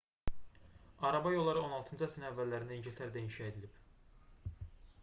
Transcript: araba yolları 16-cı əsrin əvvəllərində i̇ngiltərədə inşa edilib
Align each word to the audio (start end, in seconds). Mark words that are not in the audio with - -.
araba 1.09 1.33
yolları 1.35 1.61
16-cı 1.67 2.07
əsrin 2.09 2.27
əvvəllərində 2.31 2.77
i̇ngiltərədə 2.79 3.25
inşa 3.27 3.49
edilib 3.53 3.79